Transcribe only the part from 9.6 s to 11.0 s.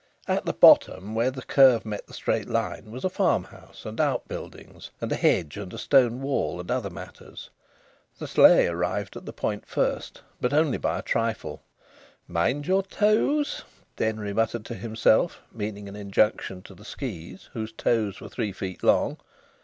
first, but only by